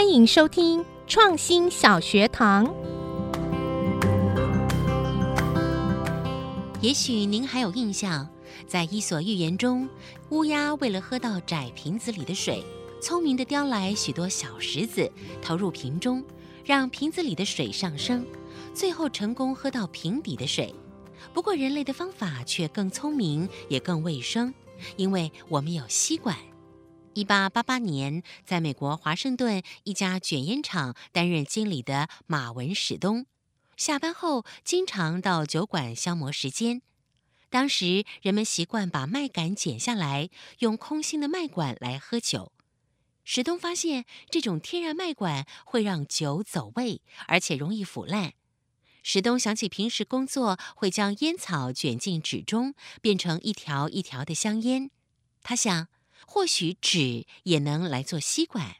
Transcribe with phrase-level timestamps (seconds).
[0.00, 2.74] 欢迎收听创新小学堂。
[6.80, 8.26] 也许您还有印象，
[8.66, 9.86] 在《伊索寓言》中，
[10.30, 12.64] 乌鸦为了喝到窄瓶子里的水，
[13.02, 15.12] 聪明地叼来许多小石子，
[15.42, 16.24] 投入瓶中，
[16.64, 18.24] 让瓶子里的水上升，
[18.72, 20.74] 最后成功喝到瓶底的水。
[21.34, 24.54] 不过，人类的方法却更聪明，也更卫生，
[24.96, 26.34] 因为我们有吸管。
[27.12, 33.26] 一八八八年，在美国华盛顿一家卷烟厂担任经理的马文史东，
[33.76, 36.82] 下班后经常到酒馆消磨时间。
[37.48, 42.52] 当时人们习惯把麦秆剪下来，用空心的麦管来喝酒。
[43.24, 48.34] 史东发现这种天然麦管会让酒走味，而且容易腐烂。
[49.02, 54.90] 史东想起平时工作会将烟草卷进纸中，变成一条一条的香烟。
[55.42, 55.88] 他想，
[56.26, 58.76] 或许纸也能来做吸管。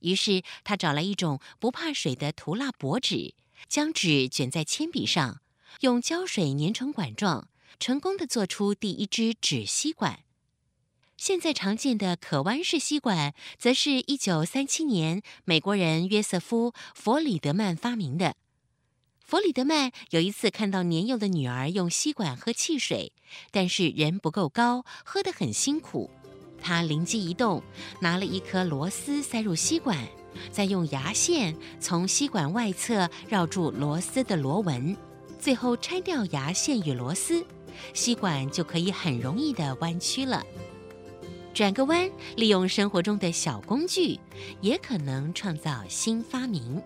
[0.00, 3.34] 于是他找来一种不怕水的涂蜡薄纸，
[3.68, 5.40] 将纸卷在铅笔上，
[5.80, 7.48] 用胶水粘成管状，
[7.80, 10.20] 成功地做出第一支纸吸管。
[11.16, 18.34] 现在常见的可弯式吸管，则是一九三七年美国人约瑟夫·弗里德曼发明的。
[19.20, 23.12] 弗里德曼有一次看到年幼的女儿用吸管喝汽水，
[23.50, 26.10] 但是人不够高，喝得很辛苦。
[26.64, 27.62] 他灵机一动，
[28.00, 29.98] 拿了一颗螺丝塞入吸管，
[30.50, 34.96] 再用牙线从吸管外侧绕住螺丝的螺纹，
[35.38, 37.44] 最后拆掉牙线与螺丝，
[37.92, 40.42] 吸管就可以很容易地弯曲了。
[41.52, 44.18] 转个弯，利用生活中的小工具，
[44.62, 46.82] 也可能创造新发明。